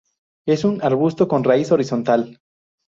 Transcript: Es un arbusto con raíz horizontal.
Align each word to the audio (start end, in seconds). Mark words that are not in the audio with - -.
Es 0.47 0.63
un 0.63 0.81
arbusto 0.83 1.27
con 1.27 1.43
raíz 1.43 1.71
horizontal. 1.71 2.39